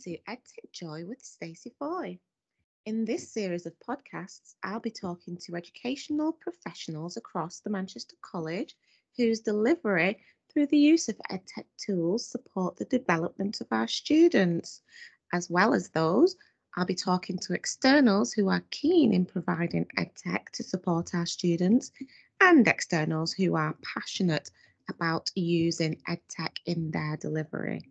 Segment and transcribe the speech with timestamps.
[0.00, 2.18] to EdTech Joy with Stacey Foy.
[2.86, 8.74] In this series of podcasts, I'll be talking to educational professionals across the Manchester College
[9.18, 10.18] whose delivery
[10.50, 14.80] through the use of EdTech tools support the development of our students.
[15.34, 16.34] As well as those,
[16.76, 21.92] I'll be talking to externals who are keen in providing EdTech to support our students
[22.40, 24.50] and externals who are passionate
[24.88, 27.82] about using EdTech in their delivery.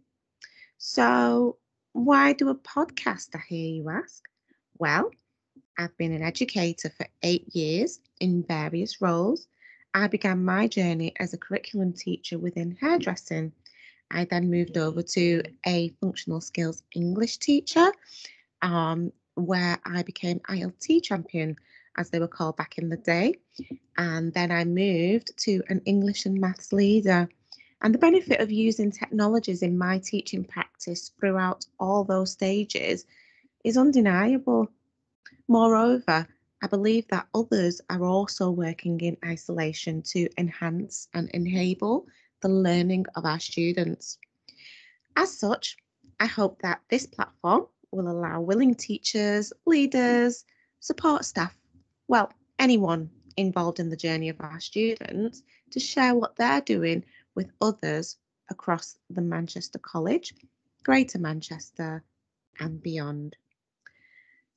[0.79, 1.57] So,
[1.93, 4.23] why do a podcast, I hear you ask?
[4.77, 5.11] Well,
[5.77, 9.47] I've been an educator for eight years in various roles.
[9.93, 13.53] I began my journey as a curriculum teacher within hairdressing.
[14.11, 17.91] I then moved over to a functional skills English teacher,
[18.61, 21.55] um, where I became ILT champion,
[21.97, 23.35] as they were called back in the day.
[23.97, 27.29] And then I moved to an English and maths leader.
[27.81, 33.05] And the benefit of using technologies in my teaching practice throughout all those stages
[33.63, 34.67] is undeniable.
[35.47, 36.27] Moreover,
[36.61, 42.05] I believe that others are also working in isolation to enhance and enable
[42.41, 44.17] the learning of our students.
[45.15, 45.77] As such,
[46.19, 50.43] I hope that this platform will allow willing teachers, leaders,
[50.81, 51.55] support staff,
[52.09, 57.05] well, anyone involved in the journey of our students to share what they're doing
[57.39, 58.17] with others
[58.49, 60.33] across the Manchester College,
[60.83, 62.03] Greater Manchester,
[62.59, 63.37] and beyond.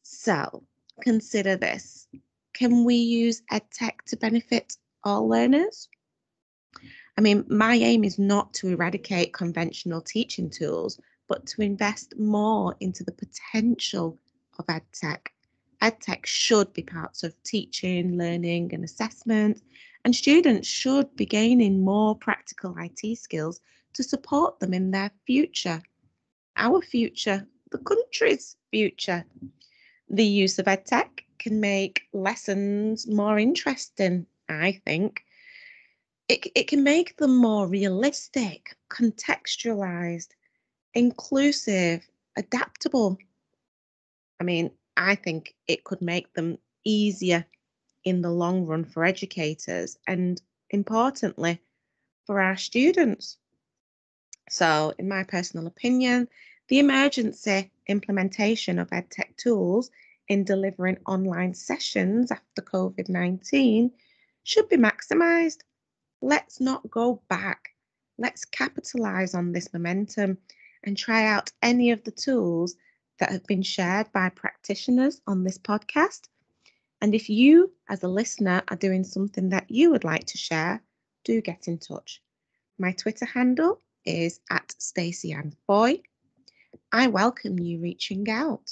[0.03, 0.65] So,
[1.01, 2.09] consider this
[2.53, 5.89] can we use EdTech to benefit all learners?
[7.17, 12.75] I mean, my aim is not to eradicate conventional teaching tools, but to invest more
[12.81, 14.19] into the potential
[14.59, 15.29] of EdTech.
[15.81, 19.63] EdTech should be parts of teaching, learning, and assessment,
[20.05, 23.61] and students should be gaining more practical IT skills
[23.95, 25.83] to support them in their future.
[26.57, 29.25] Our future, the country's future.
[30.09, 35.25] The use of EdTech can make lessons more interesting, I think.
[36.29, 40.29] It, it can make them more realistic, contextualized,
[40.95, 42.07] inclusive,
[42.37, 43.19] adaptable.
[44.41, 47.47] I mean, I think it could make them easier
[48.05, 50.41] in the long run for educators and
[50.71, 51.61] importantly
[52.27, 53.39] for our students.
[54.51, 56.29] So, in my personal opinion,
[56.69, 59.91] the emergency implementation of EdTech tools
[60.29, 63.91] in delivering online sessions after COVID 19
[64.45, 65.61] should be maximised.
[66.21, 67.71] Let's not go back.
[68.19, 70.39] Let's capitalise on this momentum
[70.83, 72.77] and try out any of the tools
[73.19, 76.29] that have been shared by practitioners on this podcast
[77.03, 80.81] and if you, as a listener, are doing something that you would like to share,
[81.25, 82.23] do get in touch.
[82.79, 86.01] My Twitter handle is at Stacey Ann Foy.
[86.93, 88.71] I welcome you reaching out.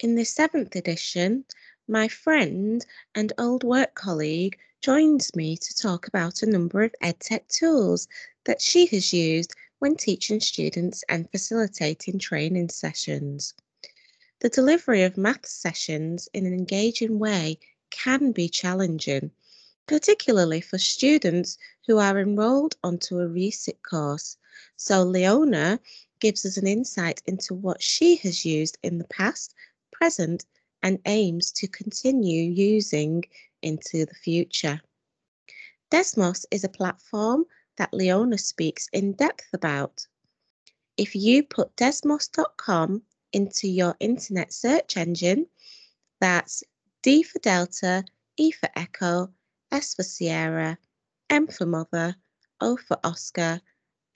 [0.00, 1.44] In the seventh edition,
[1.88, 2.86] my friend
[3.16, 8.06] and old work colleague joins me to talk about a number of EdTech tools
[8.44, 13.54] that she has used when teaching students and facilitating training sessions.
[14.38, 17.58] The delivery of maths sessions in an engaging way
[17.90, 19.32] can be challenging,
[19.88, 24.36] particularly for students who are enrolled onto a resit course.
[24.76, 25.80] So Leona
[26.20, 29.56] gives us an insight into what she has used in the past
[29.98, 30.46] present,
[30.82, 33.24] and aims to continue using
[33.62, 34.80] into the future.
[35.90, 37.44] Desmos is a platform
[37.76, 40.06] that Leona speaks in depth about.
[40.96, 43.02] If you put desmos.com
[43.32, 45.46] into your internet search engine,
[46.20, 46.62] that's
[47.02, 48.04] D for Delta,
[48.36, 49.32] E for Echo,
[49.72, 50.78] S for Sierra,
[51.30, 52.16] M for Mother,
[52.60, 53.60] O for Oscar,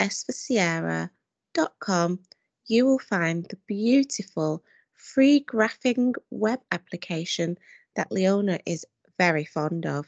[0.00, 2.18] S for Sierra.com,
[2.66, 4.64] you will find the beautiful
[5.02, 7.58] free graphing web application
[7.96, 8.86] that Leona is
[9.18, 10.06] very fond of.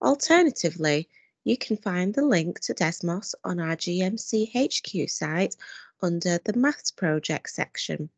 [0.00, 1.08] Alternatively,
[1.44, 5.56] you can find the link to Desmos on our GMC HQ site
[6.00, 8.08] under the Maths Project section,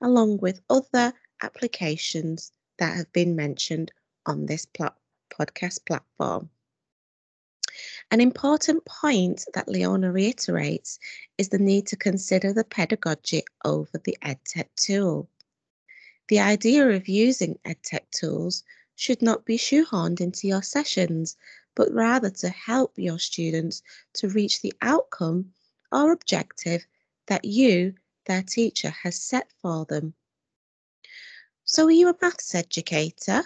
[0.00, 3.92] along with other applications that have been mentioned
[4.24, 4.96] on this pl-
[5.30, 6.50] podcast platform.
[8.10, 10.98] An important point that Leona reiterates
[11.36, 15.28] is the need to consider the pedagogy over the EdTech tool.
[16.28, 18.64] The idea of using EdTech tools
[18.94, 21.36] should not be shoehorned into your sessions,
[21.74, 23.82] but rather to help your students
[24.14, 25.52] to reach the outcome
[25.92, 26.86] or objective
[27.26, 27.94] that you,
[28.24, 30.14] their teacher, has set for them.
[31.64, 33.44] So, are you a maths educator?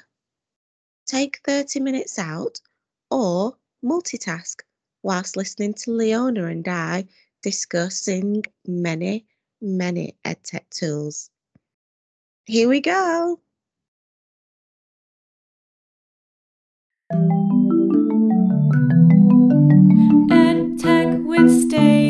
[1.04, 2.60] Take 30 minutes out
[3.10, 4.60] or multitask
[5.02, 7.06] whilst listening to Leona and I
[7.42, 9.26] discussing many,
[9.60, 11.30] many EdTech tools.
[12.46, 13.40] Here we go.
[20.30, 22.01] EdTech with Stacey.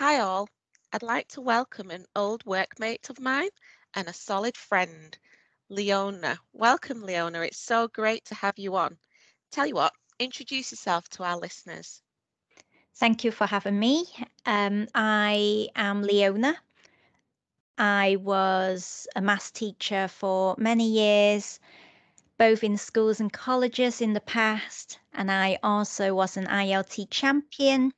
[0.00, 0.48] Hi, all.
[0.94, 3.50] I'd like to welcome an old workmate of mine
[3.92, 5.18] and a solid friend,
[5.68, 6.38] Leona.
[6.54, 7.42] Welcome, Leona.
[7.42, 8.96] It's so great to have you on.
[9.50, 12.00] Tell you what, introduce yourself to our listeners.
[12.94, 14.06] Thank you for having me.
[14.46, 16.56] Um, I am Leona.
[17.76, 21.60] I was a maths teacher for many years,
[22.38, 27.92] both in schools and colleges in the past, and I also was an ILT champion,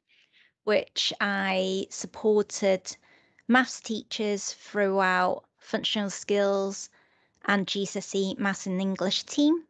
[0.64, 2.97] which I supported
[3.49, 6.91] maths teachers throughout functional skills
[7.47, 9.64] and GCSE maths and English team.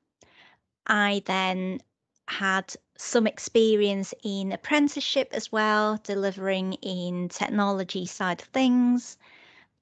[0.87, 1.81] I then
[2.29, 9.17] had some experience in apprenticeship as well, delivering in technology side of things.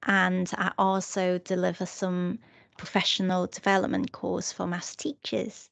[0.03, 2.39] And I also deliver some
[2.77, 5.70] professional development course for maths teachers.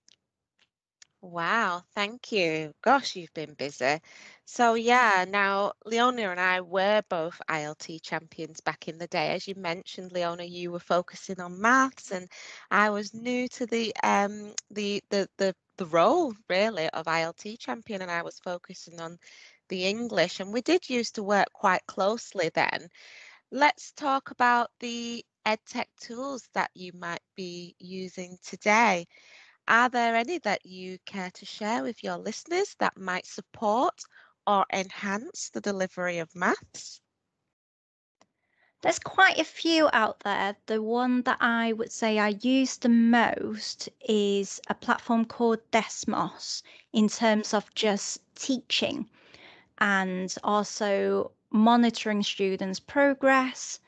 [1.22, 2.74] Wow, thank you.
[2.82, 4.00] Gosh, you've been busy.
[4.46, 9.32] So yeah, now Leona and I were both ILT champions back in the day.
[9.34, 12.30] As you mentioned, Leona, you were focusing on maths and
[12.72, 18.02] I was new to the um the the the the role really of ILT champion
[18.02, 19.18] and I was focusing on
[19.70, 22.88] the English and we did used to work quite closely then.
[23.52, 29.06] Let's talk about the EdTech tools that you might be using today.
[29.70, 34.02] Are there any that you care to share with your listeners that might support
[34.48, 37.02] or enhance the delivery of maths?
[38.82, 40.56] There's quite a few out there.
[40.66, 46.64] The one that I would say I use the most is a platform called Desmos
[46.92, 49.08] in terms of just teaching
[49.78, 53.80] and also monitoring students' progress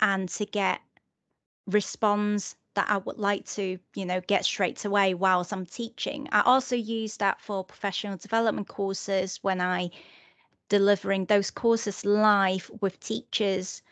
[0.00, 0.82] and to get
[1.66, 6.28] response that I would like to, you know, get straight away whilst I'm teaching.
[6.32, 9.90] I also use that for professional development courses when I
[10.68, 13.82] delivering those courses live with teachers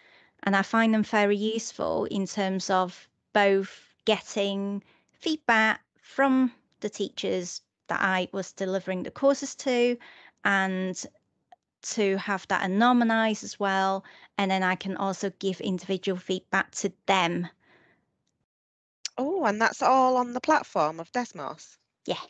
[0.42, 4.82] and I find them very useful in terms of both getting
[5.12, 9.96] feedback from the teachers that I was delivering the courses to
[10.44, 11.00] and
[11.82, 14.04] to have that anonymized as well.
[14.38, 17.48] And then I can also give individual feedback to them.
[19.18, 21.76] Oh, and that's all on the platform of Desmos?
[22.06, 22.20] Yeah.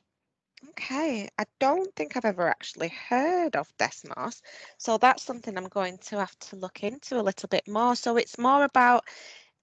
[0.70, 4.40] Okay, I don't think I've ever actually heard of Desmos,
[4.78, 7.96] so that's something I'm going to have to look into a little bit more.
[7.96, 9.04] So it's more about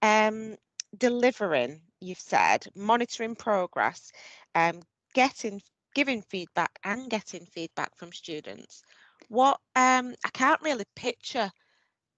[0.02, 0.58] um,
[0.98, 4.12] delivering, you've said, monitoring progress,
[4.56, 4.82] um,
[5.14, 5.62] getting,
[5.96, 8.84] giving feedback and getting feedback from students.
[9.30, 11.50] What um, I can't really picture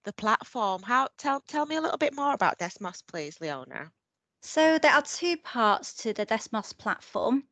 [0.06, 0.82] the platform.
[0.82, 3.92] How tell tell me a little bit more about Desmos, please, Leona.
[4.44, 7.44] So there are two parts to the Desmos platform.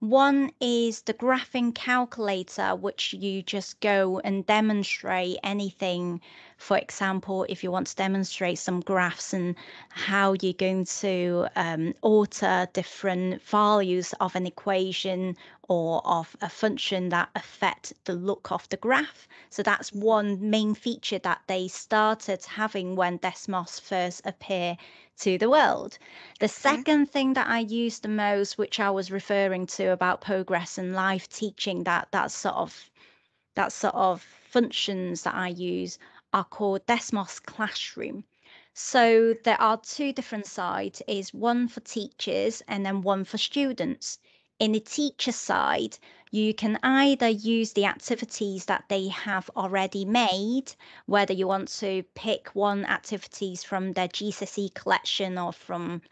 [0.00, 6.20] One is the graphing calculator, which you just go and demonstrate anything.
[6.56, 9.54] For example, if you want to demonstrate some graphs and
[9.90, 15.36] how you're going to um, alter different values of an equation
[15.68, 19.28] or of a function that affect the look of the graph.
[19.50, 24.78] So that's one main feature that they started having when Desmos first appeared
[25.22, 25.98] to the world.
[26.40, 26.68] The mm-hmm.
[26.68, 30.94] second thing that I use the most, which I was referring to about progress and
[30.94, 32.90] life teaching, that that sort of
[33.54, 35.98] that sort of functions that I use
[36.32, 38.24] are called Desmos Classroom.
[38.74, 44.18] So there are two different sides, is one for teachers and then one for students.
[44.58, 45.98] In the teacher side,
[46.30, 50.74] you can either use the activities that they have already made,
[51.06, 56.02] whether you want to pick one activities from their GCSE collection or from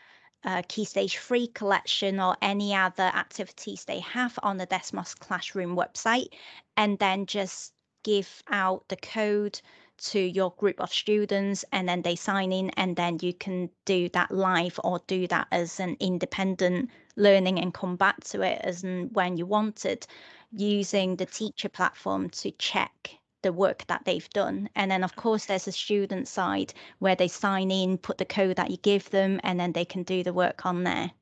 [0.44, 5.76] uh, Key Stage 3 collection or any other activities they have on the Desmos Classroom
[5.76, 6.28] website,
[6.76, 9.60] and then just give out the code
[9.98, 14.08] to your group of students and then they sign in and then you can do
[14.08, 18.84] that live or do that as an independent learning and come back to it as
[18.84, 20.06] and when you wanted
[20.52, 23.10] using the teacher platform to check
[23.42, 24.68] the work that they've done.
[24.74, 28.56] And then, of course, there's a student side where they sign in, put the code
[28.56, 31.12] that you give them, and then they can do the work on there.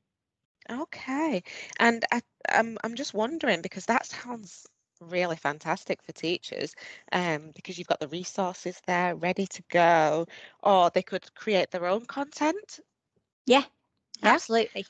[0.69, 1.43] Okay.
[1.79, 4.65] And I, I'm I'm just wondering because that sounds
[5.01, 6.73] really fantastic for teachers,
[7.11, 10.25] um, because you've got the resources there ready to go,
[10.63, 12.79] or they could create their own content.
[13.45, 13.65] Yeah,
[14.21, 14.39] Yeah.
[14.39, 14.87] absolutely.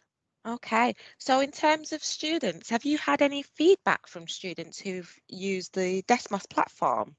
[0.49, 0.95] Okay.
[1.19, 6.01] So in terms of students, have you had any feedback from students who've used the
[6.03, 7.15] Desmos platform?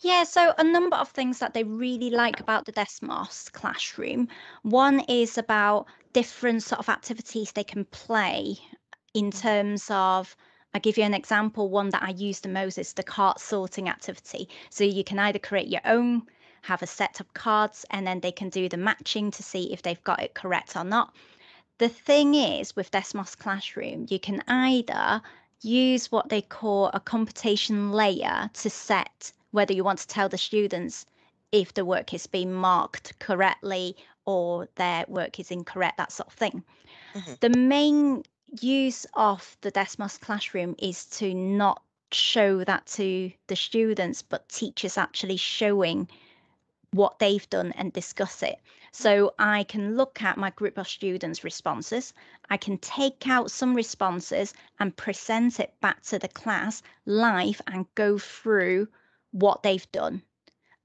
[0.00, 4.26] Yeah, so a number of things that they really like about the Desmos classroom.
[4.62, 8.56] One is about different sort of activities they can play
[9.14, 10.34] in terms of,
[10.74, 11.70] I'll give you an example.
[11.70, 14.48] One that I use the most is the card sorting activity.
[14.70, 16.22] So you can either create your own,
[16.62, 19.82] have a set of cards, and then they can do the matching to see if
[19.82, 21.14] they've got it correct or not.
[21.78, 25.20] The thing is with Desmos Classroom, you can either
[25.60, 30.38] use what they call a computation layer to set whether you want to tell the
[30.38, 31.06] students
[31.52, 36.34] if the work is being marked correctly or their work is incorrect, that sort of
[36.34, 36.64] thing.
[37.14, 37.40] Mhm.
[37.40, 38.24] The main
[38.60, 44.96] use of the Desmos classroom is to not show that to the students, but teachers
[44.96, 46.08] actually showing
[46.94, 48.60] what they've done and discuss it.
[48.92, 52.14] So I can look at my group of students' responses.
[52.48, 57.92] I can take out some responses and present it back to the class live and
[57.96, 58.86] go through
[59.32, 60.22] what they've done.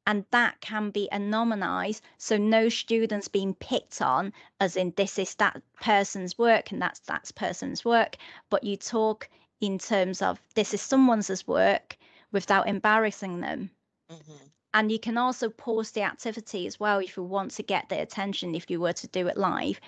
[0.08, 2.02] And that can be anonymized.
[2.18, 7.02] So no students being picked on as in this is that person's work and that's
[7.02, 8.18] that person's work.
[8.50, 9.30] But you talk
[9.62, 11.98] in terms of this is someone's work
[12.32, 13.70] without embarrassing them.
[14.10, 14.52] Mhm.
[14.74, 18.04] And you can also pause the activity as well if you want to get their
[18.04, 18.56] attention.
[18.56, 19.80] If you were to do it live,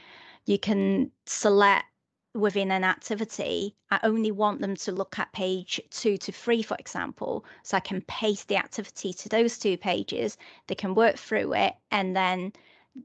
[0.45, 1.85] you can select
[2.33, 3.75] within an activity.
[3.91, 7.45] I only want them to look at page two to three, for example.
[7.63, 10.37] So I can paste the activity to those two pages.
[10.67, 12.53] They can work through it and then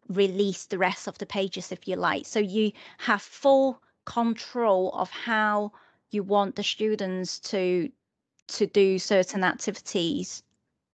[0.09, 2.27] release the rest of the pages if you like.
[2.27, 5.73] So you have full control of how
[6.11, 7.91] you want the students to
[8.49, 10.45] to do certain activities.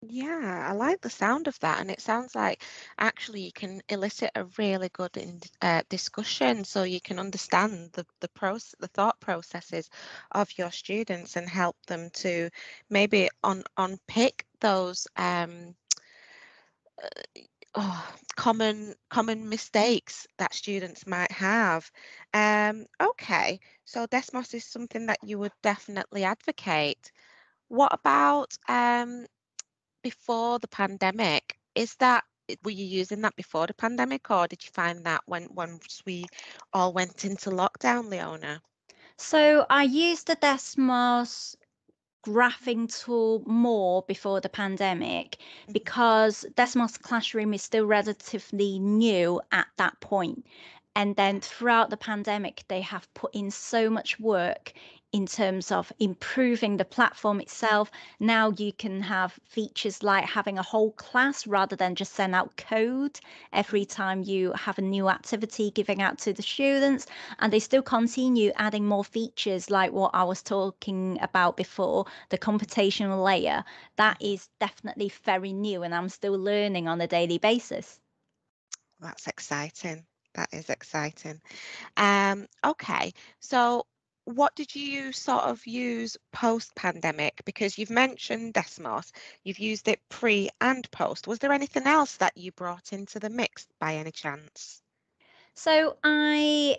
[0.01, 2.63] Yeah, I like the sound of that, and it sounds like
[2.98, 8.06] actually you can elicit a really good in, uh, discussion, so you can understand the
[8.22, 9.89] the process, the thought processes
[10.32, 12.50] of your students, and help them to
[12.89, 15.75] maybe on unpick those um,
[17.03, 17.10] uh,
[17.75, 21.89] oh, common common mistakes that students might have.
[22.34, 27.12] Um, okay, so Desmos is something that you would definitely advocate.
[27.70, 29.25] What about um,
[30.10, 31.44] before the pandemic?
[31.75, 32.24] Is that
[32.63, 36.25] were you using that before the pandemic, or did you find that when once we
[36.74, 38.62] all went into lockdown, Leona?
[39.18, 41.56] So I used the Desmos
[42.25, 45.38] graphing tool more before the pandemic
[45.68, 45.74] Mhm.
[45.74, 50.46] because Desmos Classroom is still relatively new at that point.
[50.96, 54.74] And then throughout the pandemic, they have put in so much work
[55.12, 57.89] in terms of improving the platform itself.
[58.20, 62.56] Now you can have features like having a whole class rather than just send out
[62.58, 63.20] code
[63.51, 67.08] every time you have a new activity giving out to the students.
[67.39, 72.38] And they still continue adding more features like what I was talking about before, the
[72.38, 73.63] computational layer.
[73.96, 78.00] That is definitely very new and I'm still learning on a daily basis.
[79.00, 80.06] That's exciting.
[80.36, 81.42] That is exciting.
[81.98, 83.86] Um, okay, so
[84.36, 87.41] what did you sort of use post pandemic?
[87.45, 89.12] Because you've mentioned Desmos,
[89.43, 91.27] you've used it pre and post.
[91.27, 94.81] Was there anything else that you brought into the mix by any chance?
[95.55, 96.77] So I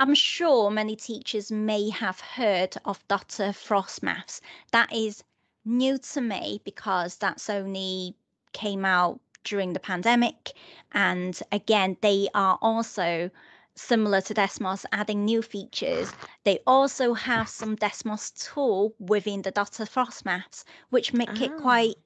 [0.00, 3.52] I'm sure many teachers may have heard of Dr.
[3.52, 4.40] Frost Maths.
[4.72, 5.22] That is
[5.64, 8.14] new to me because that's only
[8.52, 10.52] came out during the pandemic.
[10.92, 13.30] And again, they are also
[13.78, 16.12] similar to Desmos, adding new features.
[16.44, 19.86] They also have some Desmos tool within the Dr.
[19.86, 21.60] Frost Maths, which make it Ah.
[21.60, 21.96] quite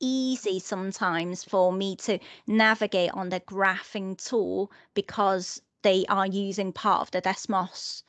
[0.00, 7.02] easy sometimes for me to navigate on the graphing tool because they are using part
[7.02, 8.02] of the Desmos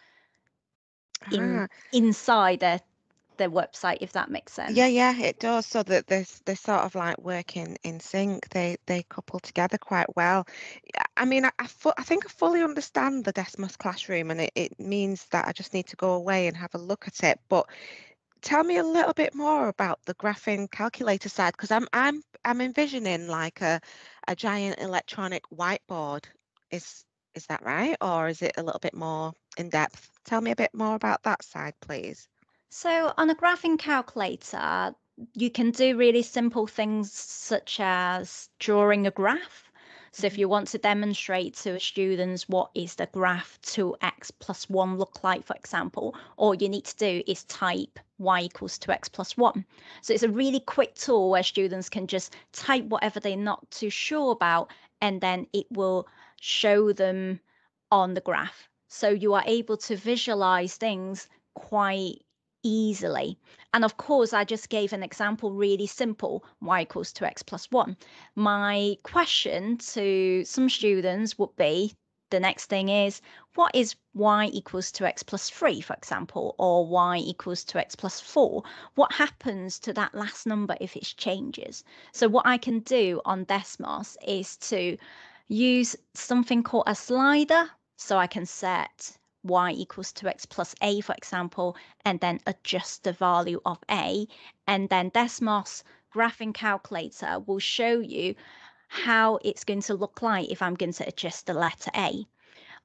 [1.29, 2.81] in Ah, inside their
[3.37, 4.77] their website, if that makes sense.
[4.77, 5.65] yeah, yeah, it does.
[5.65, 8.47] So that they they sort of like work in, in sync.
[8.49, 10.45] They they couple together quite well.
[11.17, 14.51] I mean, I I, fu- I think I fully understand the Desmos classroom, and it,
[14.55, 17.39] it means that I just need to go away and have a look at it.
[17.49, 17.67] But
[18.41, 22.61] tell me a little bit more about the graphing calculator side, because I'm I'm I'm
[22.61, 23.81] envisioning like a
[24.27, 26.25] a giant electronic whiteboard.
[26.71, 30.09] Is is that right, or is it a little bit more in depth?
[30.25, 32.27] Tell me a bit more about that side, please.
[32.75, 34.95] So on a graphing calculator,
[35.35, 39.71] you can do really simple things such as drawing a graph.
[40.11, 40.39] So if Mhm.
[40.39, 45.43] you want to demonstrate to students what is the graph 2x plus 1 look like,
[45.43, 49.67] for example, all you need to do is type y equals 2x plus 1.
[50.01, 53.91] So it's a really quick tool where students can just type whatever they're not too
[53.91, 56.07] sure about, and then it will
[56.41, 57.39] show them
[57.91, 58.67] on the graph.
[58.87, 62.25] So you are able to visualize things quite
[62.63, 63.37] easily.
[63.73, 67.95] And of course, I just gave an example really simple y equals 2x plus 1.
[68.35, 71.95] My question to some students would be
[72.33, 73.21] the next thing is
[73.53, 78.63] what is y equals 2x plus 3, for example, or y equals 2x plus 4?
[78.95, 81.83] What happens to that last number if it changes?
[82.11, 84.97] So, what I can do on Desmos is to
[85.47, 87.69] use something called a slider.
[87.97, 93.13] So, I can set y equals 2x plus a, for example, and then adjust the
[93.13, 94.27] value of a.
[94.67, 95.83] And then Desmos
[96.13, 98.35] graphing calculator will show you
[98.87, 102.25] how it's going to look like if I'm going to adjust the letter a.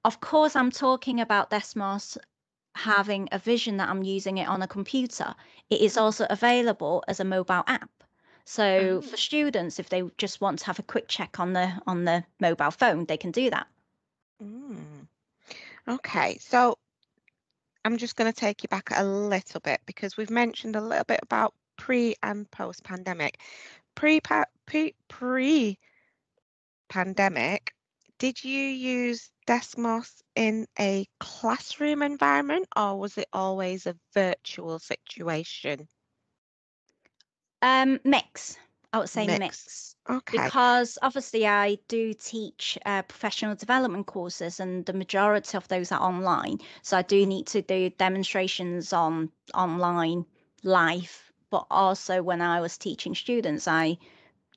[0.04, 2.16] Of course, I'm talking about Desmos
[2.74, 5.34] having a vision that I'm using it on a computer.
[5.68, 7.90] It is also available as a mobile app.
[8.44, 12.04] So for students, if they just want to have a quick check on the on
[12.04, 13.66] the mobile phone, they can do that.
[14.42, 14.97] Mm.
[15.88, 16.76] Okay, so
[17.82, 21.04] I'm just going to take you back a little bit because we've mentioned a little
[21.04, 23.40] bit about pre and post pandemic.
[23.94, 24.20] Pre
[24.66, 25.78] pre pre
[26.90, 27.72] pandemic,
[28.18, 35.88] did you use Desmos in a classroom environment or was it always a virtual situation?
[37.62, 38.58] Um, mix.
[38.92, 39.38] I would say Mix.
[39.38, 39.96] mix.
[40.08, 40.44] Okay.
[40.44, 46.00] Because obviously I do teach uh, professional development courses, and the majority of those are
[46.00, 46.58] online.
[46.82, 50.24] So I do need to do demonstrations on online
[50.62, 51.32] live.
[51.50, 53.98] But also when I was teaching students, I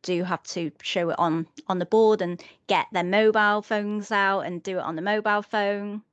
[0.01, 4.41] do have to show it on on the board and get their mobile phones out
[4.41, 6.03] and do it on the mobile phone.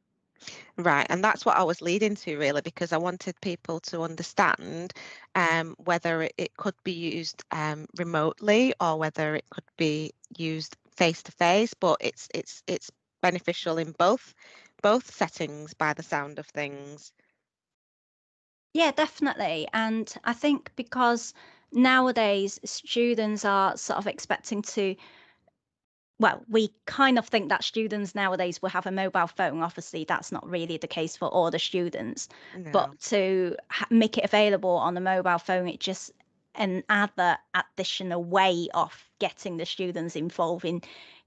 [0.76, 4.92] Right, and that's what I was leading to really, because I wanted people to understand
[5.34, 11.22] um, whether it, could be used um, remotely or whether it could be used face
[11.24, 11.74] to face.
[11.74, 12.90] But it's it's it's
[13.22, 14.34] beneficial in both
[14.82, 17.12] both settings by the sound of things.
[18.72, 19.68] Yeah, definitely.
[19.72, 21.34] And I think because
[21.72, 24.94] nowadays students are sort of expecting to,
[26.20, 29.62] well, we kind of think that students nowadays will have a mobile phone.
[29.62, 32.28] Obviously, that's not really the case for all the students.
[32.56, 32.70] No.
[32.72, 36.10] But to ha- make it available on the mobile phone, it just
[36.56, 40.82] another additional way of getting the students involved in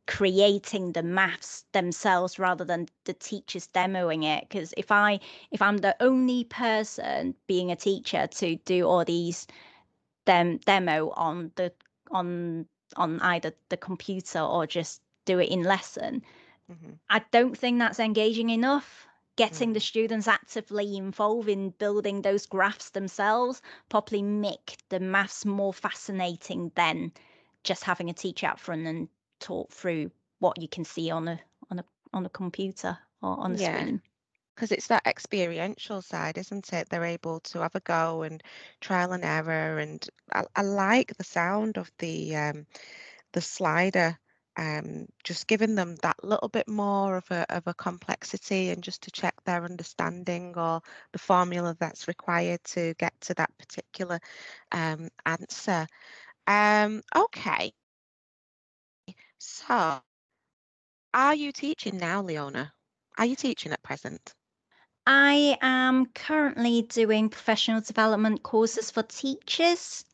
[0.07, 5.17] creating the maths themselves rather than the teachers demoing it because if i
[5.51, 9.47] if i'm the only person being a teacher to do all these
[10.25, 11.71] dem- demo on the
[12.09, 16.23] on on either the computer or just do it in lesson
[16.69, 16.99] Mhm.
[17.09, 22.89] i don't think that's engaging enough getting the students actively involved in building those graphs
[22.91, 27.11] themselves probably make the maths more fascinating than
[27.63, 29.07] just having a teacher up front and
[29.39, 33.53] talk through what you can see on a on a on a computer or on
[33.53, 33.67] the Yeah.
[33.77, 34.01] screen
[34.55, 36.89] because it's that experiential side, isn't it?
[36.89, 38.43] They're able to have a go and
[38.81, 42.65] trial and error, and I, I like the sound of the um,
[43.33, 44.17] the slider,
[44.57, 49.03] um, just giving them that little bit more of a of a complexity, and just
[49.03, 50.81] to check their understanding or
[51.13, 54.19] the formula that's required to get to that particular
[54.71, 55.87] um, answer.
[56.47, 57.73] Um, okay,
[59.37, 60.01] so
[61.13, 62.73] are you teaching now, Leona?
[63.17, 64.33] Are you teaching at present?
[65.05, 70.05] I am currently doing professional development courses for teachers,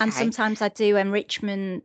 [0.00, 0.12] and Okay.
[0.12, 1.84] sometimes I do enrichment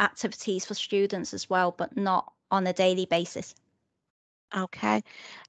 [0.00, 3.54] activities for students as well, but not on a daily basis.
[4.56, 5.02] Okay.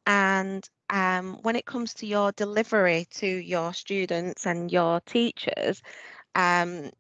[0.05, 5.81] And um, when it comes to your delivery to your students and your teachers,
[6.35, 6.91] um,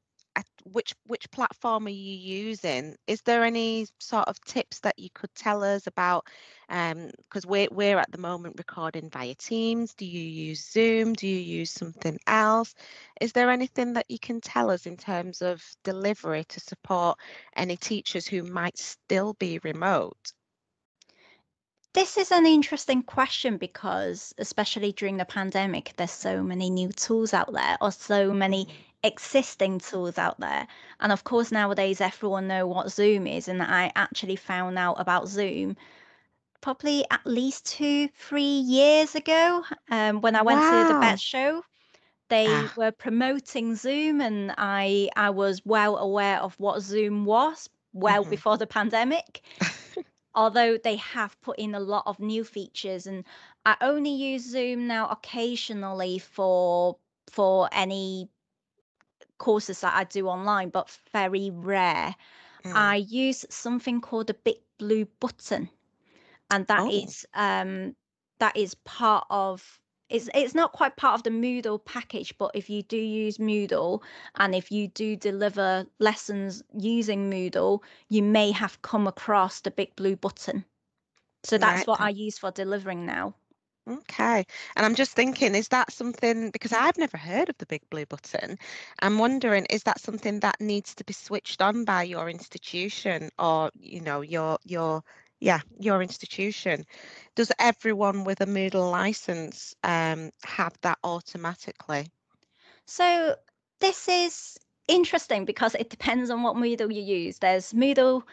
[0.65, 2.95] which which platform are you using?
[3.07, 6.27] Is there any sort of tips that you could tell us about?
[6.69, 9.93] Um, because we're we're at the moment recording via Teams.
[9.93, 11.13] Do you use Zoom?
[11.13, 12.75] Do you use something else?
[13.21, 17.19] Is there anything that you can tell us in terms of delivery to support
[17.55, 20.33] any teachers who might still be remote?
[21.97, 27.33] This is an interesting question because, especially during the pandemic, there's so many new tools
[27.33, 28.71] out there, or so many mm.
[29.07, 30.67] Existing tools out there.
[30.99, 35.27] And of course, nowadays everyone know what Zoom is, and I actually found out about
[35.29, 35.77] Zoom
[36.61, 41.01] probably at least two, three years ago um, when I went to the Wow.
[41.01, 41.63] Bett Show.
[42.29, 42.75] They Ah.
[42.75, 48.25] were promoting Zoom, and I I was well aware of what Zoom was well Mhm.
[48.25, 49.41] before the pandemic.
[50.35, 53.25] Although they have put in a lot of new features, and
[53.65, 56.97] I only use Zoom now occasionally for
[57.29, 58.29] for any
[59.37, 62.15] courses that I do online, but very rare.
[62.65, 62.91] Mm.
[62.91, 65.69] I use something called a Big Blue Button,
[66.51, 66.89] and that Oh.
[66.89, 67.95] is um
[68.39, 72.69] that is part of it's it's not quite part of the Moodle package, but if
[72.69, 74.03] you do use Moodle
[74.35, 79.95] and if you do deliver lessons using Moodle, you may have come across the Big
[79.95, 80.65] Blue Button.
[81.43, 81.87] So that's Right.
[81.87, 83.35] what I use for delivering now.
[83.89, 84.45] Okay.
[84.75, 88.05] And I'm just thinking, is that something, because I've never heard of the big blue
[88.05, 88.57] button,
[88.99, 93.71] I'm wondering, is that something that needs to be switched on by your institution or,
[93.79, 95.03] you know, your, your,
[95.39, 96.85] yeah, your institution?
[97.35, 102.11] Does everyone with a Moodle license um, have that automatically?
[102.85, 103.35] So
[103.79, 104.57] this is
[104.89, 107.37] interesting because it depends on what Moodle you use.
[107.37, 108.23] There's Moodle,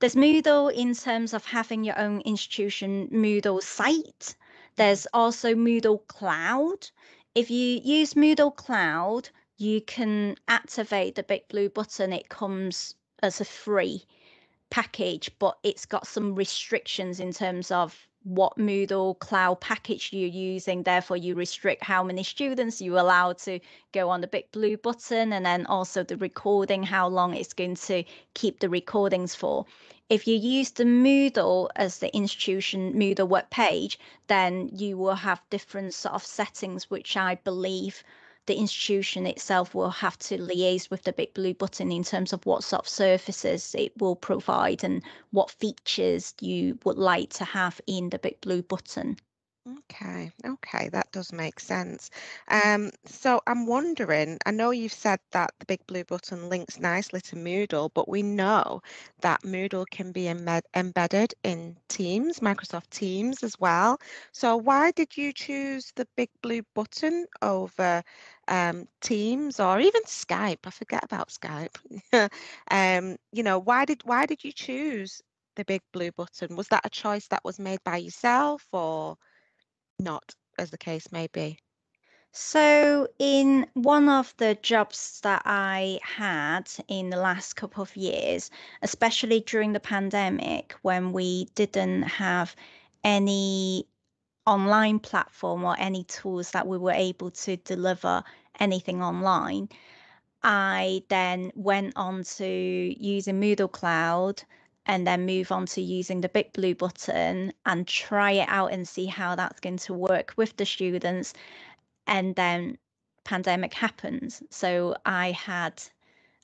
[0.00, 4.34] there's Moodle in terms of having your own institution Moodle site.
[4.76, 6.90] There's also Moodle Cloud.
[7.34, 12.12] If you use Moodle Cloud, you can activate the big blue button.
[12.12, 14.04] It comes as a free
[14.70, 20.82] package, but it's got some restrictions in terms of what Moodle cloud package you're using.
[20.82, 23.60] Therefore, you restrict how many students you allow to
[23.92, 27.76] go on the big blue button, and then also the recording, how long it's going
[27.76, 28.04] to
[28.34, 29.66] keep the recordings for.
[30.08, 35.40] If you use the Moodle as the institution Moodle web page, then you will have
[35.50, 38.02] different sort of settings, which I believe
[38.46, 42.44] the institution itself will have to liaise with the big blue button in terms of
[42.44, 47.80] what sort of services it will provide and what features you would like to have
[47.86, 49.16] in the big blue button.
[49.64, 52.10] Okay, okay, that does make sense.
[52.48, 57.20] Um, so I'm wondering, I know you've said that the big blue button links nicely
[57.22, 58.82] to Moodle, but we know
[59.20, 64.00] that Moodle can be embed embedded in Teams, Microsoft Teams as well.
[64.32, 68.02] So why did you choose the big blue button over
[68.48, 70.58] um, Teams or even Skype?
[70.66, 71.76] I forget about Skype.
[72.70, 75.22] um, you know, why did why did you choose
[75.54, 76.56] the big blue button?
[76.56, 79.16] Was that a choice that was made by yourself or?
[80.02, 81.58] Not, as the case may be?
[82.34, 88.50] So, in one of the jobs that I had in the last couple of years,
[88.80, 92.56] especially during the pandemic, when we didn't have
[93.04, 93.86] any
[94.46, 98.24] online platform or any tools that we were able to deliver
[98.58, 99.68] anything online,
[100.42, 104.42] I then went on to using Moodle Cloud
[104.86, 108.88] and then move on to using the big blue button and try it out and
[108.88, 111.34] see how that's going to work with the students.
[112.06, 112.78] And then
[113.24, 114.42] pandemic happens.
[114.50, 115.82] So i had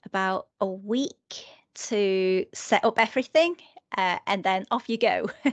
[0.04, 3.56] about a week to set up everything
[3.96, 5.28] uh, and then off you go.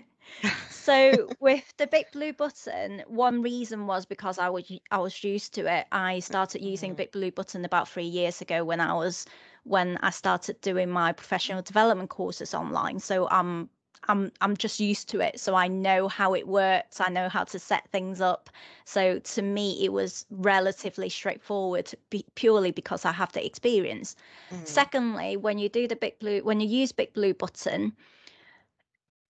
[0.67, 5.53] So with the big blue button one reason was because i was i was used
[5.55, 5.87] to it.
[5.91, 6.97] I started using Mhm.
[6.97, 9.25] big blue button about three years ago when i was
[9.65, 12.99] when i started doing my professional development courses online.
[12.99, 13.69] So i'm
[14.07, 15.39] i'm i'm just used to it.
[15.39, 17.01] So i know how it works.
[17.01, 18.49] I know how to set things up.
[18.85, 24.15] So to me it was relatively straightforward be, purely because i have the experience.
[24.51, 24.67] Mhm.
[24.67, 27.93] secondly when you do the big blue when you use big blue button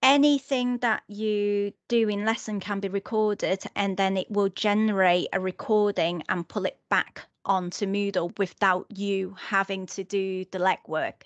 [0.04, 5.40] anything that you do in lesson can be recorded and then it will generate a
[5.40, 11.24] recording and pull it back onto Moodle without you having to do the legwork.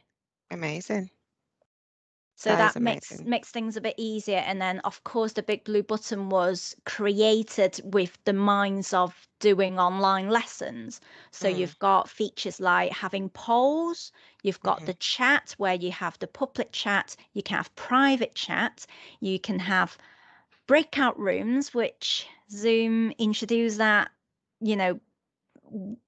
[0.51, 1.10] Amazing.
[2.36, 3.25] So That that makes amazing.
[3.25, 4.38] makes things a bit easier.
[4.38, 9.77] And then of course the big blue button was created with the minds of doing
[9.77, 11.01] online lessons.
[11.32, 11.49] So Mm.
[11.49, 14.86] you've got features like having polls, you've got Mhm.
[14.86, 18.88] the chat where you have the public chat, you can have private chat,
[19.19, 19.95] you can have
[20.67, 24.12] breakout rooms, which Zoom introduced that,
[24.62, 24.99] you know,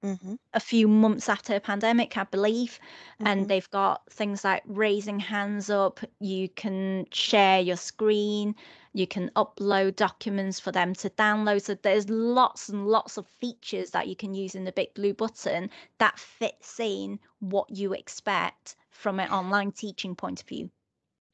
[0.02, 0.36] Mhm.
[0.54, 2.78] a few months after a pandemic, I believe.
[3.24, 3.48] And Mhm.
[3.48, 8.54] they've got things like raising hands up, you can share your screen,
[8.92, 11.62] you can upload documents for them to download.
[11.62, 15.14] So there's lots and lots of features that you can use in the big blue
[15.14, 20.70] button that fits in what you expect from an online teaching point of view.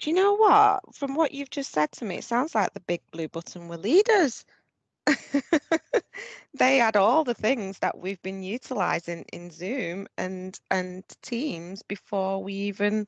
[0.01, 0.97] Do you know what?
[0.97, 3.77] From what you've just said to me, it sounds like the big blue button were
[3.77, 4.45] leaders.
[6.55, 12.43] they had all the things that we've been utilizing in Zoom and and Teams before
[12.43, 13.07] we even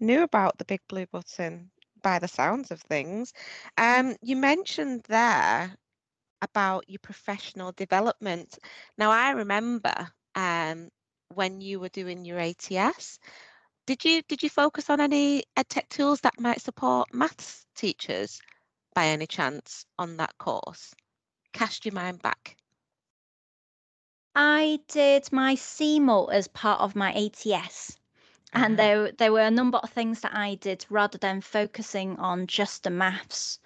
[0.00, 1.70] knew about the big blue button
[2.02, 3.32] by the sounds of things.
[3.78, 5.76] Um, you mentioned there
[6.42, 8.58] about your professional development.
[8.98, 10.90] Now, I remember um,
[11.34, 13.18] when you were doing your ATS,
[13.86, 18.40] did you did you focus on any edtech tools that might support maths teachers
[18.94, 20.94] by any chance on that course?
[21.56, 22.56] Cast your mind back.
[24.34, 27.98] I did my CMALT as part of my ATS.
[28.52, 28.76] And Uh-huh.
[28.76, 32.82] there, there were a number of things that I did rather than focusing on just
[32.84, 33.58] the maths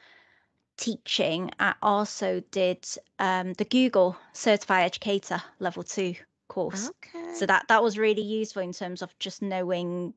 [0.77, 1.51] teaching.
[1.59, 2.87] I also did
[3.19, 6.15] um, the Google Certified Educator Level 2
[6.49, 6.89] course.
[6.91, 7.35] Okay.
[7.35, 10.15] So that, that was really useful in terms of just knowing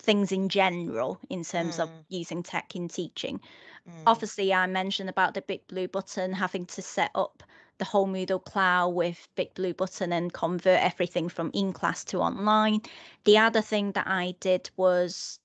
[0.00, 2.04] things in general in terms of Mm.
[2.08, 3.40] using tech in teaching.
[3.88, 4.02] Mm.
[4.06, 7.42] Obviously, I mentioned about the big blue button, having to set up
[7.78, 12.18] the whole Moodle cloud with big blue button and convert everything from in class to
[12.18, 12.82] online.
[13.24, 15.38] The other thing that I did was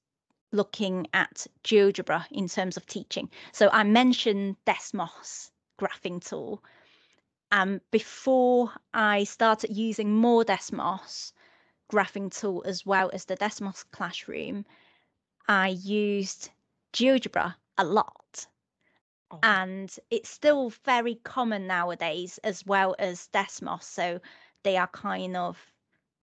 [0.51, 3.29] looking at GeoGebra in terms of teaching.
[3.51, 6.63] So I mentioned Desmos graphing tool.
[7.51, 11.31] Um, before I started using more Desmos
[11.91, 14.65] graphing tool as well as the Desmos Classroom,
[15.47, 16.51] I used
[16.93, 18.47] GeoGebra a lot
[19.29, 23.83] Oh, and it's still very common nowadays as well as Desmos.
[23.83, 24.19] So
[24.63, 25.71] they are kind of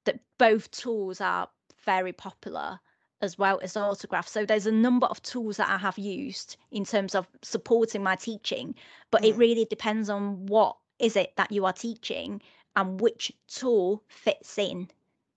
[0.05, 1.49] that both tools are
[1.83, 2.79] very popular
[3.21, 4.27] as well as autograph.
[4.27, 8.15] So there's a number of tools that I have used in terms of supporting my
[8.15, 8.75] teaching,
[9.11, 9.37] but it Mm.
[9.37, 12.41] really depends on what is it that you are teaching
[12.75, 14.89] and which tool fits in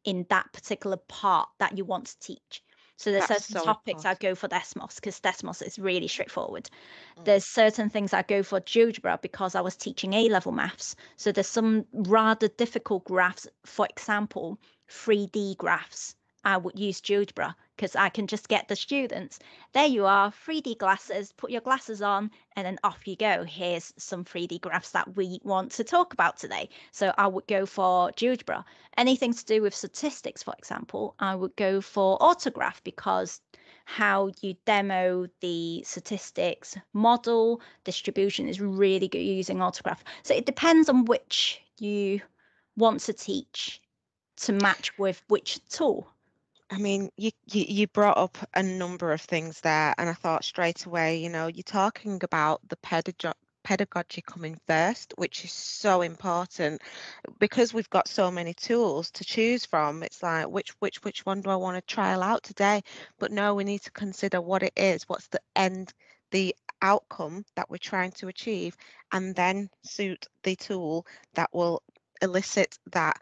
[0.04, 2.62] in that particular part that you want to teach.
[2.96, 6.68] So there's That's certain so topics I go for Desmos because Desmos is really straightforward
[7.16, 7.24] Mm.
[7.24, 10.96] there's certain things I go for GeoGebra because I was teaching A level maths.
[11.16, 13.46] So there's some rather difficult graphs.
[13.64, 16.14] For example, 3D graphs.
[16.44, 19.38] I would use GeoGebra because I can just get the students.
[19.72, 23.44] There you are, 3D glasses, put your glasses on, and then off you go.
[23.44, 26.70] Here's some 3D graphs that we want to talk about today.
[26.92, 28.64] So I would go for GeoGebra.
[28.96, 33.40] Anything to do with statistics, for example, I would go for Autograph because
[33.84, 40.88] how you demo the statistics model distribution is really good using autograph so it depends
[40.88, 42.20] on which you
[42.76, 43.80] want to teach
[44.36, 46.08] to match with which tool
[46.70, 50.44] I mean, you, you you brought up a number of things there, and I thought
[50.44, 56.00] straight away, you know, you're talking about the pedagogy pedagogy coming first, which is so
[56.02, 56.80] important
[57.38, 60.02] because we've got so many tools to choose from.
[60.04, 62.82] It's like which which which one do I want to trial out today?
[63.18, 65.92] But no, we need to consider what it is, what's the end,
[66.30, 68.76] the outcome that we're trying to achieve,
[69.12, 71.04] and then suit the tool
[71.34, 71.82] that will
[72.22, 73.20] elicit that.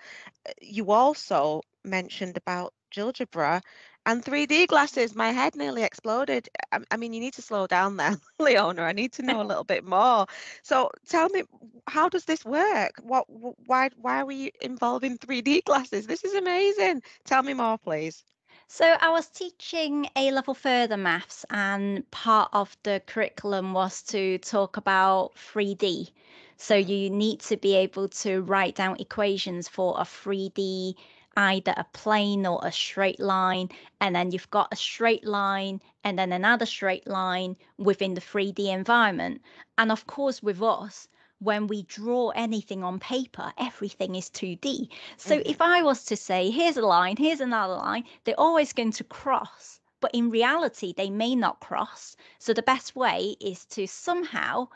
[0.61, 3.63] You also mentioned about GeoGebra
[4.07, 5.15] and 3D glasses.
[5.15, 6.49] My head nearly exploded.
[6.73, 8.83] I, I mean, you need to slow down there, Leona.
[8.83, 10.27] I need to know a little bit more.
[10.63, 11.43] So tell me,
[11.87, 12.93] how does this work?
[13.03, 16.07] What, why, why are we involving 3D glasses?
[16.07, 17.03] This is amazing.
[17.25, 18.25] Tell me more, please.
[18.67, 24.39] so i was teaching a level further maths and part of the curriculum was to
[24.39, 26.11] talk about 3d
[26.57, 30.95] so you need to be able to write down equations for a 3d
[31.39, 33.71] either a plane or a straight line
[34.01, 38.69] and then you've got a straight line and then another straight line within the 3D
[38.69, 39.41] environment.
[39.79, 44.91] And of course, with us, when we draw anything on paper, everything is 2D.
[45.17, 45.47] So Mhm.
[45.47, 49.05] if I was to say, here's a line, here's another line, they're always going to
[49.05, 49.81] cross.
[50.01, 52.17] But in reality, they may not cross.
[52.41, 54.69] So the best way is to somehow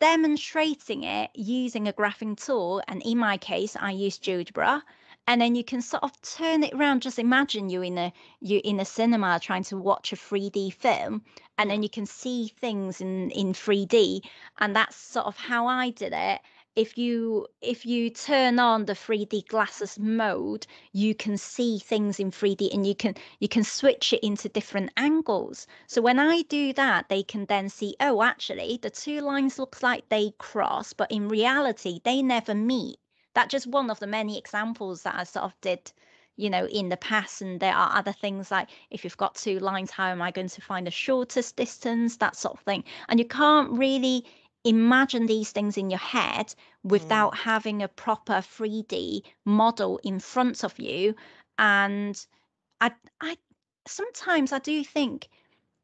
[0.00, 2.82] demonstrating it using a graphing tool.
[2.88, 4.82] And in my case, I use GeoGebra.
[5.28, 7.02] And then you can sort of turn it around.
[7.02, 11.22] Just imagine you in a you in a cinema trying to watch a 3D film,
[11.56, 14.22] and then you can see things in in 3D.
[14.58, 16.40] And that's sort of how I did it.
[16.74, 22.30] If you if you turn on the 3D glasses mode, you can see things in
[22.32, 25.66] 3D, and you can you can switch it into different angles.
[25.86, 29.82] So when I do that, they can then see, oh, actually, the two lines looks
[29.82, 32.98] like they cross, but in reality, they never meet.
[33.38, 35.92] That's just one of the many examples that I sort of did,
[36.34, 37.40] you know, in the past.
[37.40, 40.48] And there are other things like if you've got two lines, how am I going
[40.48, 42.16] to find the shortest distance?
[42.16, 42.82] That sort of thing.
[43.08, 44.24] And you can't really
[44.64, 46.54] imagine these things in your head mm.
[46.90, 51.14] without having a proper 3D model in front of you.
[51.58, 52.20] And
[52.80, 53.36] I, I
[53.86, 55.28] sometimes I do think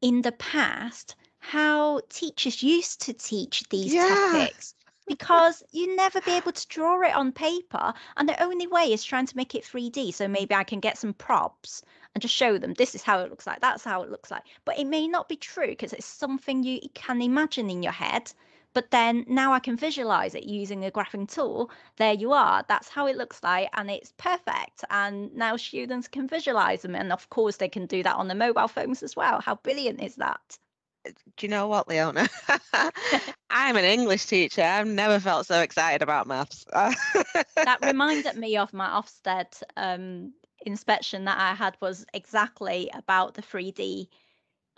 [0.01, 4.09] in the past how teachers used to teach these Yeah.
[4.09, 4.75] topics
[5.07, 9.03] because you never be able to draw it on paper and the only way is
[9.03, 12.57] trying to make it 3D so maybe I can get some props and just show
[12.57, 15.07] them this is how it looks like that's how it looks like but it may
[15.07, 18.31] not be true because it's something you can imagine in your head
[18.73, 21.71] But then now I can visualize it using a graphing tool.
[21.97, 22.63] There you are.
[22.67, 23.69] That's how it looks like.
[23.73, 24.83] And it's perfect.
[24.89, 26.95] And now students can visualize them.
[26.95, 29.39] And of course, they can do that on the mobile phones as well.
[29.41, 30.57] How brilliant is that?
[31.05, 32.27] Do you know what, Leona?
[33.49, 34.63] I'm an English teacher.
[34.63, 36.65] I've never felt so excited about maths.
[36.73, 40.33] that reminded me of my Ofsted um,
[40.65, 44.07] inspection that I had was exactly about the 3D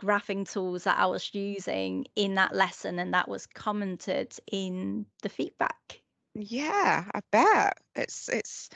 [0.02, 5.30] graphing tools that I was using in that lesson, and that was commented in the
[5.30, 6.02] feedback.
[6.36, 8.70] Yeah, I bet it's it's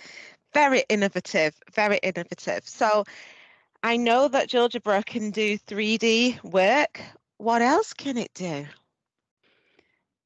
[0.54, 2.68] very innovative, very innovative.
[2.68, 3.04] So
[3.84, 7.02] I know that GeoGebra can do 3D work.
[7.42, 8.68] What else can it do?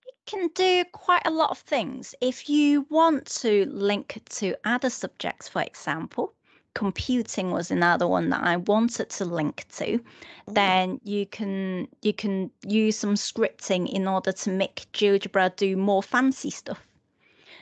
[0.05, 2.13] It can do quite a lot of things.
[2.19, 6.33] If you want to link to other subjects, for example,
[6.73, 10.03] computing was another one that I wanted to link to,
[10.45, 16.03] then you can you can use some scripting in order to make GeoGebra do more
[16.03, 16.85] fancy stuff.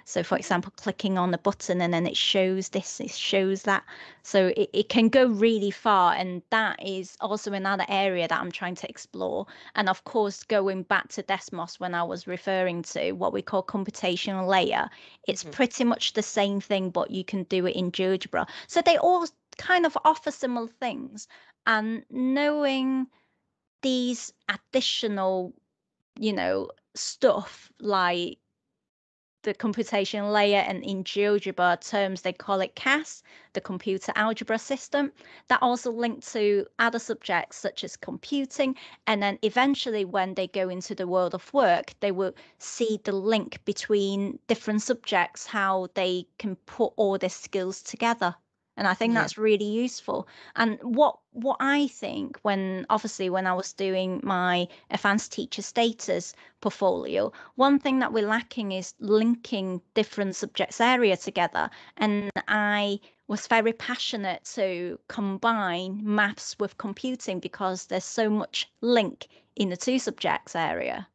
[0.05, 3.83] So, for example, clicking on a button and then it shows this, it shows that.
[4.23, 6.13] So, it, it can go really far.
[6.13, 9.45] And that is also another area that I'm trying to explore.
[9.75, 13.63] And of course, going back to Desmos when I was referring to what we call
[13.63, 14.89] computational layer,
[15.27, 15.51] it's Mhm.
[15.51, 18.47] pretty much the same thing, but you can do it in GeoGebra.
[18.67, 21.27] So, they all kind of offer similar things.
[21.65, 23.07] And knowing
[23.81, 25.53] these additional,
[26.19, 28.37] you know, stuff like
[29.43, 35.11] the computation layer and in GeoGebra terms they call it CAS, the computer algebra system,
[35.47, 38.75] that also link to other subjects such as computing.
[39.05, 43.11] And then eventually when they go into the world of work, they will see the
[43.11, 48.35] link between different subjects, how they can put all their skills together.
[48.75, 49.21] And I think Yeah.
[49.21, 50.27] that's really useful.
[50.55, 56.33] And what what I think when obviously when I was doing my advanced teacher status
[56.61, 61.69] portfolio, one thing that we're lacking is linking different subjects area together.
[61.97, 69.27] And I was very passionate to combine maths with computing because there's so much link
[69.55, 71.07] in the two subjects area.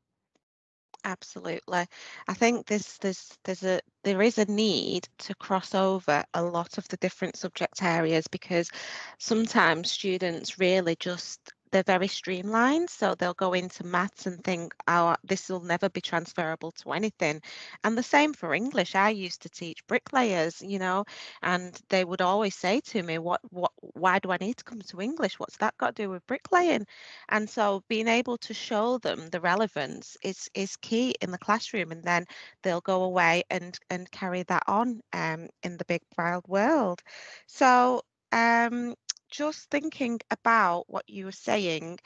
[1.04, 1.86] Absolutely.
[2.28, 6.78] I think there's there's there's a there is a need to cross over a lot
[6.78, 8.70] of the different subject areas because
[9.18, 15.14] sometimes students really just they're very streamlined so they'll go into maths and think oh
[15.24, 17.40] this will never be transferable to anything.
[17.84, 18.94] And the same for english.
[18.94, 21.04] I used to teach bricklayers you know
[21.42, 24.80] and they would always say to me what what why do i need to come
[24.82, 25.38] to english?
[25.38, 26.86] What's that got to do with bricklaying?
[27.28, 31.92] And so being able to show them the relevance is is key in the classroom
[31.92, 32.24] and then
[32.62, 37.02] they'll go away and and carry that on um, in the big wild world.
[37.46, 38.02] So
[38.32, 38.94] um,
[39.30, 41.98] just thinking about what you were saying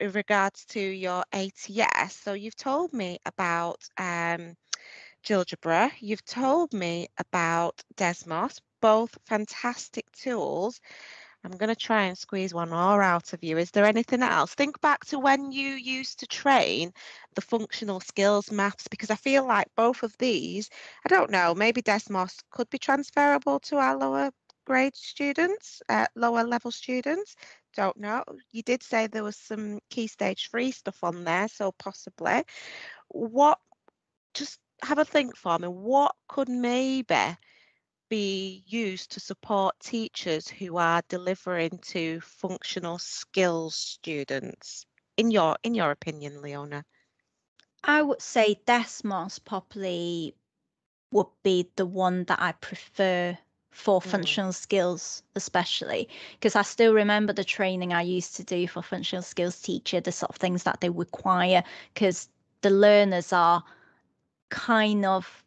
[0.00, 2.16] in regards to your ATS.
[2.16, 4.56] So you've told me about um,
[6.00, 10.80] you've told me about Desmos, both fantastic tools.
[11.44, 13.58] I'm going to try and squeeze one more out of you.
[13.58, 14.54] Is there anything else?
[14.54, 16.92] Think back to when you used to train
[17.34, 20.68] the functional skills maths, because I feel like both of these,
[21.06, 24.30] I don't know, maybe Desmos could be transferable to our lower
[24.68, 27.34] grade students, uh, lower level students.
[27.74, 28.22] Don't know.
[28.52, 32.44] You did say there was some key stage three stuff on there, so possibly.
[33.08, 33.58] What,
[34.34, 37.36] just have a think for me, what could maybe
[38.10, 44.84] be used to support teachers who are delivering to functional skills students
[45.16, 46.82] in your in your opinion leona
[47.84, 50.34] I would say Desmos probably
[51.12, 53.36] would be the one that I prefer
[53.78, 54.10] for Mm.
[54.10, 59.22] functional skills, especially because I still remember the training I used to do for functional
[59.22, 61.62] skills teacher, the sort of things that they require,
[61.94, 62.28] because
[62.62, 63.62] the learners are
[64.48, 65.44] kind of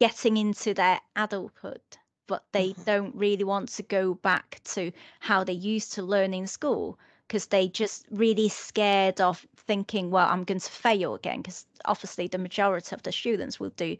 [0.00, 1.80] getting into their adulthood,
[2.26, 2.84] but they Mhm.
[2.84, 6.98] don't really want to go back to how they used to learn in school
[7.28, 11.40] because they just really scared of thinking, well, I'm going to fail again.
[11.42, 13.96] Because obviously, the majority of the students will do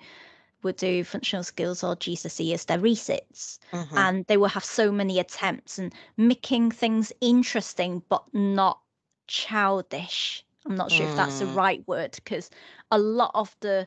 [0.64, 3.96] will do functional skills or GCSE as their resits, Mhm.
[3.96, 8.82] and they will have so many attempts and making things interesting but not
[9.28, 10.44] childish.
[10.66, 11.54] I'm not sure if that's the Mm.
[11.54, 12.50] right word because
[12.90, 13.86] a lot of the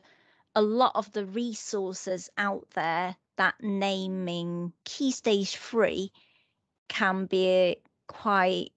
[0.54, 6.12] a lot of the resources out there that naming key stage three
[6.88, 7.76] can be
[8.08, 8.72] quite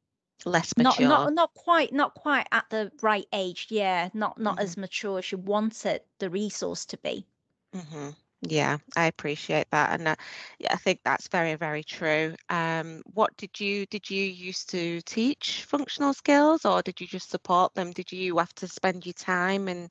[0.46, 4.60] less not mature not not quite not quite at the right age yeah not not
[4.60, 4.60] Mhm.
[4.60, 7.26] as mature as you wanted the resource to be
[7.74, 8.10] hmm
[8.42, 10.16] Yeah, I appreciate that, and uh,
[10.60, 12.36] yeah, I think that's very, very true.
[12.50, 17.30] Um, what did you did you used to teach functional skills, or did you just
[17.30, 17.92] support them?
[17.92, 19.90] Did you have to spend your time and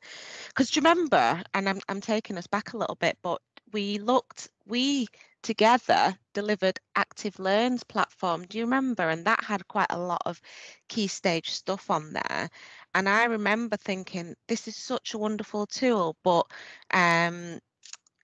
[0.49, 1.43] because do you remember?
[1.55, 3.41] And I'm I'm taking us back a little bit, but
[3.72, 5.09] we looked we
[5.43, 8.47] together delivered Active Learn's platform.
[8.47, 9.09] Do you remember?
[9.11, 10.41] And that had quite a lot of
[10.89, 12.51] key stage stuff on there.
[12.95, 16.47] And I remember thinking, this is such a wonderful tool, but
[16.93, 17.59] um,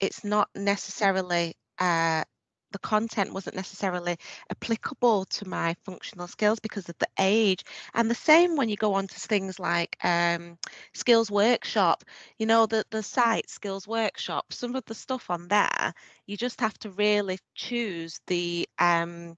[0.00, 2.24] it's not necessarily uh,
[2.72, 4.16] the content wasn't necessarily
[4.50, 8.94] applicable to my functional skills because of the age and the same when you go
[8.94, 10.58] on to things like um,
[10.94, 12.04] skills workshop
[12.38, 15.92] you know the the site skills workshop some of the stuff on there
[16.26, 19.36] you just have to really choose the um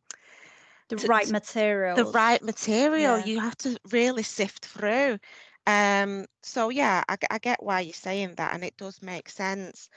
[0.91, 1.95] The to- right material.
[1.95, 3.19] the right material Yeah.
[3.19, 5.19] you have to really sift through
[5.67, 9.89] um so yeah I get why you're saying that and it does make sense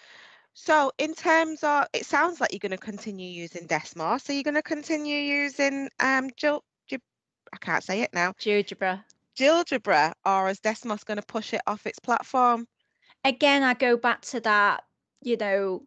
[0.54, 4.43] so in terms of it sounds like you're going to continue using desmos so you're
[4.43, 9.04] going to continue using um Gil, i can't say it now GeoGebra.
[9.38, 12.68] Gilgebra, or is desmos going to push it off its platform
[13.24, 14.84] Again, I go back to that,
[15.22, 15.84] you know,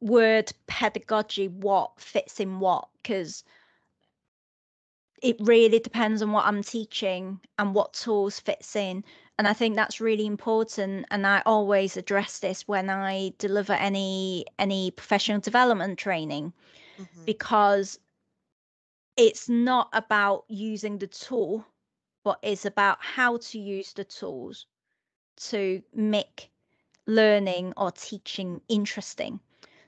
[0.00, 3.42] word pedagogy, what fits in what, because
[5.22, 9.02] it really depends on what I'm teaching and what tools fits in.
[9.38, 11.06] And I think that's really important.
[11.10, 16.52] And I always address this when I deliver any any professional development training
[16.98, 17.38] Mhm.
[17.38, 17.98] because
[19.16, 21.66] it's not about using the tool,
[22.24, 24.66] but it's about how to use the tools
[25.36, 26.52] to make
[27.06, 29.40] learning or teaching interesting.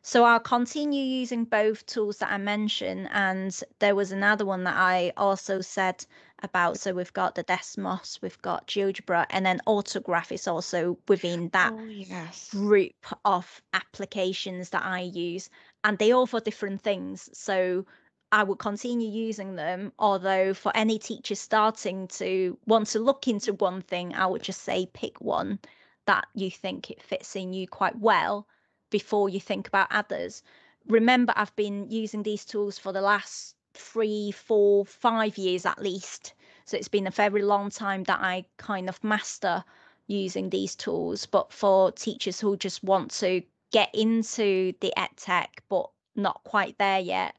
[0.02, 3.08] So I'll continue using both tools that I mentioned.
[3.12, 6.06] And there was another one that I also said
[6.42, 6.78] about.
[6.78, 11.74] So we've got the Desmos, we've got GeoGebra, and then Autograph is also within that
[11.74, 15.50] oh yes group of applications that I use,
[15.84, 17.28] and they all for different things.
[17.32, 17.84] So
[18.32, 19.92] I would continue using them.
[19.98, 24.62] Although for any teacher starting to want to look into one thing, I would just
[24.62, 25.58] say pick one
[26.06, 28.46] that you think it fits in you quite well
[28.90, 30.42] before you think about others.
[30.86, 36.34] Remember, I've been using these tools for the last three, four, five years at least.
[36.64, 39.64] So it's been a very long time that I kind of master
[40.06, 41.26] using these tools.
[41.26, 46.78] But for teachers who just want to get into the ed tech but not quite
[46.78, 47.36] there yet,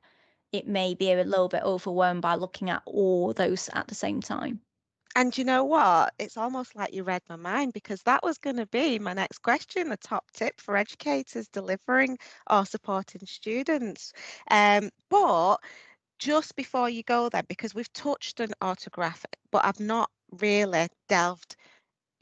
[0.52, 4.22] it may be a little bit overwhelmed by looking at all those at the same
[4.22, 4.62] time.
[5.16, 6.14] And you know what?
[6.20, 9.40] It's almost like you read my mind because that was going to be my next
[9.40, 12.18] question, a top tip for educators delivering
[12.50, 14.14] or supporting students.
[14.50, 15.58] Um, but
[16.20, 20.10] just before you go there, because we've touched on autograph, but I've not
[20.40, 21.56] really delved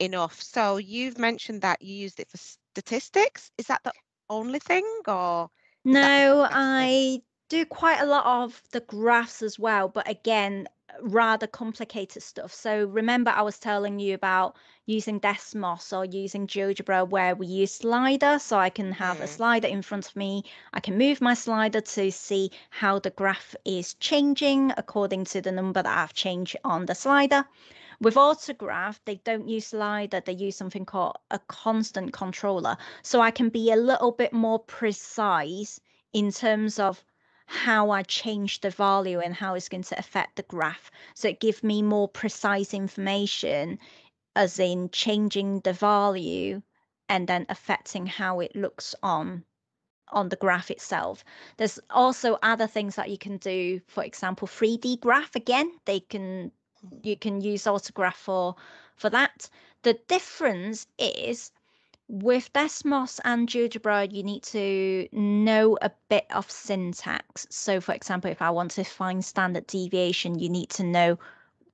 [0.00, 0.40] enough.
[0.42, 3.50] So you've mentioned that you used it for statistics.
[3.58, 3.92] Is that the
[4.28, 5.48] only thing or?
[5.84, 6.48] No.
[6.50, 7.20] I
[7.50, 10.66] do quite a lot of the graphs as well, but again,
[11.00, 12.52] rather complicated stuff.
[12.52, 17.74] So remember, I was telling you about using Desmos or using GeoGebra where we use
[17.74, 18.38] slider.
[18.38, 19.28] So I can have a Mhm.
[19.28, 20.44] slider in front of me.
[20.72, 25.52] I can move my slider to see how the graph is changing according to the
[25.52, 27.46] number that I've changed on the slider.
[28.00, 32.76] With Autograph, they don't use slider, they use something called a constant controller.
[33.02, 35.80] So I can be a little bit more precise
[36.12, 37.04] in terms of
[37.50, 40.90] how I change the value and how it's going to affect the graph.
[41.14, 43.80] So it gives me more precise information,
[44.36, 46.62] as in changing the value
[47.08, 49.44] and then affecting how it looks on
[50.12, 51.24] on the graph itself.
[51.56, 53.80] There's also other things that you can do.
[53.88, 56.52] For example, 3D graph again, they can
[57.02, 58.54] you can use autograph for
[58.94, 59.50] for that.
[59.82, 61.50] The difference is
[62.10, 67.46] with Desmos and GeoGebra, you need to know a bit of syntax.
[67.50, 71.20] So, for example, if I want to find standard deviation, you need to know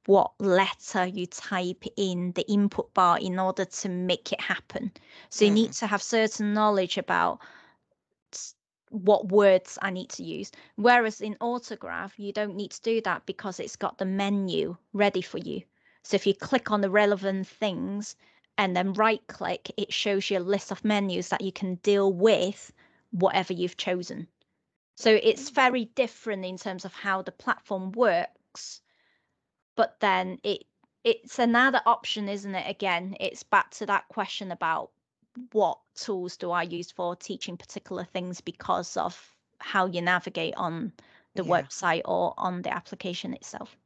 [0.05, 4.93] what letter you type in the input bar in order to make it happen.
[5.31, 5.79] So, you need mm.
[5.79, 7.41] to have certain knowledge about
[8.91, 10.53] what words I need to use.
[10.75, 15.23] Whereas in Autograph, you don't need to do that because it's got the menu ready
[15.23, 15.63] for you.
[16.03, 18.15] So if you click on the relevant things
[18.59, 22.13] and then right click, it shows you a list of menus that you can deal
[22.13, 22.73] with
[23.11, 24.27] whatever you've chosen.
[24.97, 25.55] So it's mm-hmm.
[25.55, 28.81] very different in terms of how the platform works.
[29.75, 30.65] But then it
[31.05, 32.69] it's another option, isn't it?
[32.69, 34.91] Again, it's back to that question about
[35.53, 40.93] what tools do I use for teaching particular things because of how you navigate on
[41.35, 41.63] the Yeah.
[41.63, 43.77] website or on the application itself.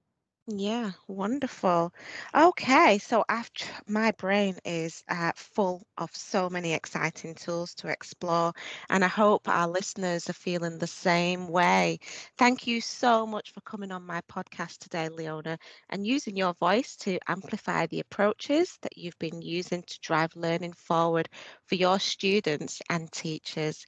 [0.51, 1.92] Yeah, wonderful.
[2.34, 8.53] Okay, so after my brain is uh, full of so many exciting tools to explore,
[8.88, 12.01] and I hope our listeners are feeling the same way.
[12.38, 16.96] Thank you so much for coming on my podcast today, Leona, and using your voice
[16.98, 21.28] to amplify the approaches that you've been using to drive learning forward
[21.66, 23.86] for your students and teachers.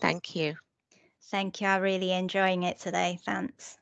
[0.00, 0.56] Thank you.
[1.22, 1.68] Thank you.
[1.68, 3.18] I'm really enjoying it today.
[3.24, 3.78] Thanks.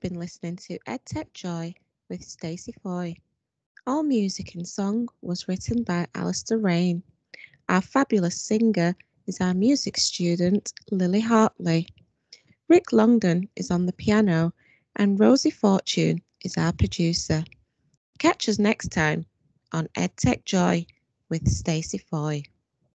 [0.00, 1.74] Been listening to EdTech Joy
[2.08, 3.14] with Stacey Foy.
[3.86, 7.02] All music and song was written by Alistair Rain.
[7.68, 8.96] Our fabulous singer
[9.26, 11.86] is our music student Lily Hartley.
[12.68, 14.52] Rick Longdon is on the piano
[14.96, 17.44] and Rosie Fortune is our producer.
[18.20, 19.24] Catch us next time
[19.72, 20.84] on EdTech Joy
[21.30, 22.42] with Stacey Foy.